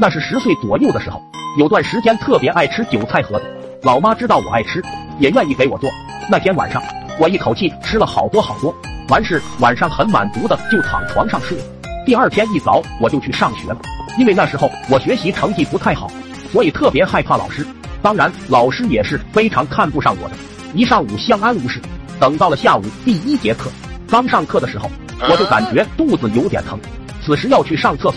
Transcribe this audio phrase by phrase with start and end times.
[0.00, 1.20] 那是十岁左右的时候，
[1.58, 3.44] 有段时间特别爱吃韭菜盒子。
[3.82, 4.80] 老妈知道我爱吃，
[5.18, 5.90] 也愿意给我做。
[6.30, 6.80] 那天晚上，
[7.18, 8.72] 我一口气吃了好多好多，
[9.08, 11.64] 完事晚上很满足的就躺床上睡了。
[12.06, 13.76] 第二天一早我就去上学了，
[14.16, 16.08] 因为那时候我学习成绩不太好，
[16.52, 17.66] 所以特别害怕老师。
[18.00, 20.36] 当然，老师也是非常看不上我的。
[20.74, 21.80] 一上午相安无事，
[22.20, 23.68] 等到了下午第一节课，
[24.08, 24.88] 刚上课的时候，
[25.28, 26.78] 我就感觉肚子有点疼。
[27.20, 28.14] 此时要去上厕所，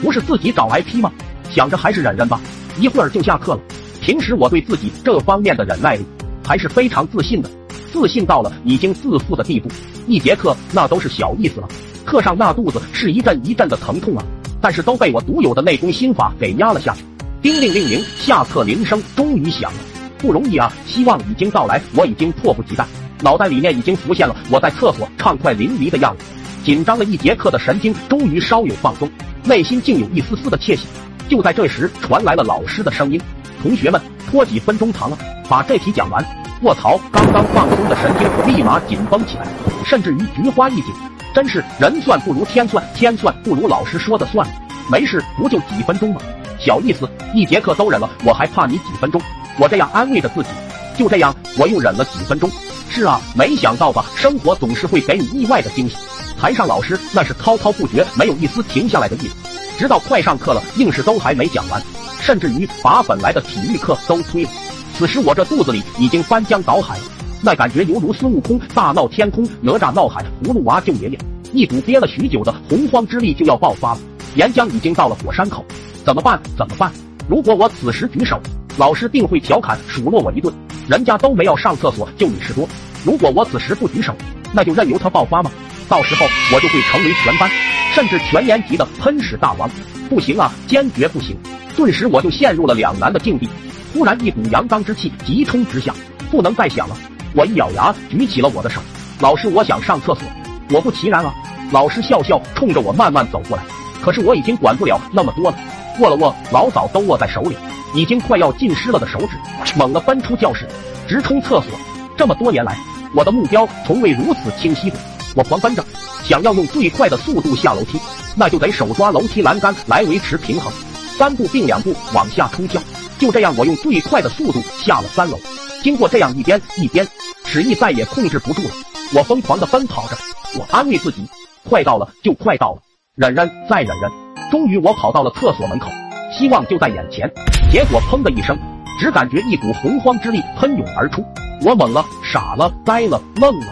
[0.00, 1.10] 不是自己找挨批吗？
[1.54, 2.40] 想着还是忍忍吧，
[2.80, 3.60] 一会儿就下课了。
[4.00, 6.04] 平时我对自己这方面的忍耐力
[6.44, 7.48] 还是非常自信的，
[7.92, 9.70] 自信到了已经自负的地步。
[10.08, 11.68] 一节课那都是小意思了。
[12.04, 14.24] 课上那肚子是一阵一阵的疼痛啊，
[14.60, 17.04] 但是都被我独有的内功心法给压了下去。
[17.40, 19.78] 叮铃铃铃，下课铃声终于响了，
[20.18, 20.72] 不容易啊！
[20.86, 22.84] 希望已经到来，我已经迫不及待，
[23.22, 26.24] 脑袋里面已经浮现了我在厕所畅快淋漓的样子。
[26.64, 29.08] 紧张了一节课的神经终于稍有放松，
[29.44, 30.86] 内心竟有一丝丝的窃喜。
[31.28, 33.20] 就在这时，传来了老师的声音
[33.62, 36.24] ：“同学们，拖几分钟堂啊，把这题讲完。”
[36.62, 36.98] 卧槽！
[37.12, 39.46] 刚刚放松的神经立马紧绷起来，
[39.84, 40.86] 甚至于菊花一紧。
[41.34, 44.48] 真是人算不如天算，天算不如老师说的算。
[44.90, 46.20] 没事，不就几分钟吗？
[46.58, 49.20] 小意思，一节课都忍了，我还怕你几分钟？
[49.58, 50.48] 我这样安慰着自己。
[50.96, 52.50] 就这样，我又忍了几分钟。
[52.88, 54.06] 是啊，没想到吧？
[54.14, 55.96] 生活总是会给你意外的惊喜。
[56.40, 59.34] 台上老师那是滔滔不绝，没有一丝停下来的意思，
[59.78, 61.82] 直到快上课了，硬是都还没讲完，
[62.20, 64.50] 甚至于把本来的体育课都推了。
[64.96, 67.02] 此时我这肚子里已经翻江倒海了。
[67.42, 71.18] 那感觉犹如孙悟空大闹天空，哪吒闹海，葫芦娃救爷爷，
[71.52, 74.00] 一股憋了许久的洪荒之力就要爆发了。
[74.36, 75.64] 岩浆已经到了火山口，
[76.04, 76.40] 怎么办？
[76.56, 76.90] 怎么办？
[77.28, 78.40] 如果我此时举手，
[78.76, 80.54] 老师定会调侃数落我一顿。
[80.88, 82.68] 人家都没要上厕所，就你事多。
[83.04, 84.14] 如果我此时不举手，
[84.52, 85.50] 那就任由他爆发吗？
[85.88, 87.50] 到时候我就会成为全班
[87.94, 89.70] 甚至全年级的喷屎大王。
[90.10, 91.36] 不行啊，坚决不行！
[91.76, 93.48] 顿时我就陷入了两难的境地。
[93.92, 95.94] 忽然一股阳刚之气急冲直下，
[96.28, 96.96] 不能再想了。
[97.36, 98.80] 我一咬牙，举起了我的手。
[99.20, 100.24] 老师，我想上厕所。
[100.68, 101.32] 果不其然啊，
[101.70, 103.62] 老师笑笑，冲着我慢慢走过来。
[104.02, 105.56] 可是我已经管不了那么多了，
[106.00, 107.56] 握了握，老早都握在手里，
[107.94, 109.36] 已经快要浸湿了的手指，
[109.76, 110.66] 猛地奔出教室，
[111.06, 111.70] 直冲厕所。
[112.16, 112.76] 这么多年来，
[113.14, 114.98] 我的目标从未如此清晰过。
[115.34, 115.84] 我狂奔着，
[116.24, 117.98] 想要用最快的速度下楼梯，
[118.36, 120.72] 那就得手抓楼梯栏杆来维持平衡，
[121.18, 122.80] 三步并两步往下冲跳。
[123.18, 125.38] 就这样，我用最快的速度下了三楼。
[125.82, 127.06] 经过这样一边一边。
[127.46, 128.70] 史毅再也控制不住了，
[129.12, 130.16] 我疯狂的奔跑着，
[130.58, 131.28] 我安慰自己，
[131.68, 132.78] 快到了就快到了，
[133.16, 134.10] 忍忍再忍忍，
[134.50, 135.90] 终于我跑到了厕所门口，
[136.36, 137.30] 希望就在眼前，
[137.70, 138.58] 结果砰的一声，
[138.98, 141.22] 只感觉一股洪荒之力喷涌而出，
[141.60, 143.66] 我懵了，傻了，呆了，愣了，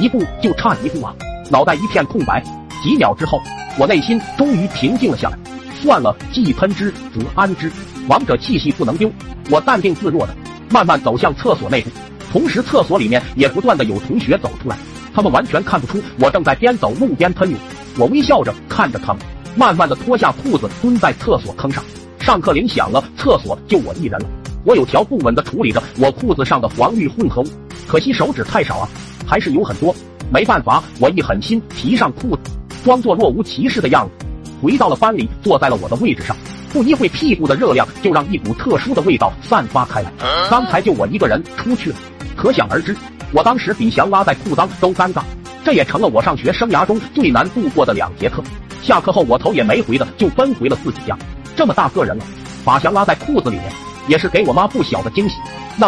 [0.00, 1.14] 一步就差一步啊，
[1.50, 2.42] 脑袋一片空白，
[2.82, 3.40] 几秒之后，
[3.78, 5.38] 我内心终于平静了下来，
[5.80, 7.70] 算了，既喷之则安之，
[8.08, 9.10] 王者气息不能丢，
[9.50, 10.34] 我淡定自若的
[10.70, 11.90] 慢慢走向厕所内部。
[12.30, 14.76] 同时，厕所里面也不断的有同学走出来，
[15.14, 17.58] 他们完全看不出我正在边走路边喷涌。
[17.96, 19.22] 我微笑着看着他们，
[19.56, 21.82] 慢慢的脱下裤子，蹲在厕所坑上。
[22.20, 24.26] 上课铃响了，厕所就我一人了。
[24.64, 27.46] 我有条不紊的处理着我裤子上的黄绿混合物，
[27.86, 28.88] 可惜手指太少啊，
[29.28, 29.94] 还是有很多。
[30.30, 32.50] 没办法，我一狠心提上裤子，
[32.82, 34.26] 装作若无其事的样子，
[34.62, 36.34] 回到了班里，坐在了我的位置上。
[36.72, 40.10] 不一会，屁股的热量就让一股特殊的味道散发开来。
[40.50, 41.96] 刚才就我一个人出去了。
[42.36, 42.96] 可想而知，
[43.32, 45.22] 我当时比翔拉在裤裆都尴尬，
[45.64, 48.42] 这也成了我上学生涯中最难度过的两节课。
[48.82, 51.16] 下课后，我头也没回的就奔回了自己家。
[51.56, 52.24] 这么大个人了，
[52.64, 53.72] 把翔拉在裤子里面，
[54.08, 55.36] 也是给我妈不小的惊喜。
[55.76, 55.86] 那。